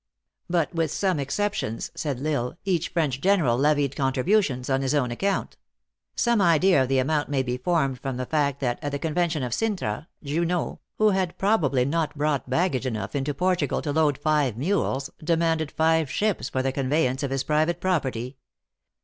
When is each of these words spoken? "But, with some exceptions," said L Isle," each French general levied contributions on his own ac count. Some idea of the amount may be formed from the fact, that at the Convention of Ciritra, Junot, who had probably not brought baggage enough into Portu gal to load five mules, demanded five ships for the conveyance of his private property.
"But, 0.49 0.73
with 0.73 0.89
some 0.89 1.19
exceptions," 1.19 1.91
said 1.93 2.25
L 2.25 2.33
Isle," 2.33 2.57
each 2.65 2.89
French 2.89 3.21
general 3.21 3.55
levied 3.55 3.95
contributions 3.95 4.67
on 4.67 4.81
his 4.81 4.95
own 4.95 5.11
ac 5.11 5.17
count. 5.17 5.57
Some 6.15 6.41
idea 6.41 6.81
of 6.81 6.87
the 6.89 6.97
amount 6.97 7.29
may 7.29 7.43
be 7.43 7.55
formed 7.59 7.99
from 8.01 8.17
the 8.17 8.25
fact, 8.25 8.61
that 8.61 8.79
at 8.83 8.91
the 8.91 8.97
Convention 8.97 9.43
of 9.43 9.51
Ciritra, 9.53 10.07
Junot, 10.25 10.79
who 10.97 11.11
had 11.11 11.37
probably 11.37 11.85
not 11.85 12.17
brought 12.17 12.49
baggage 12.49 12.87
enough 12.87 13.15
into 13.15 13.35
Portu 13.35 13.69
gal 13.69 13.83
to 13.83 13.91
load 13.93 14.17
five 14.17 14.57
mules, 14.57 15.11
demanded 15.23 15.69
five 15.71 16.09
ships 16.09 16.49
for 16.49 16.63
the 16.63 16.71
conveyance 16.71 17.21
of 17.21 17.29
his 17.29 17.43
private 17.43 17.79
property. 17.79 18.37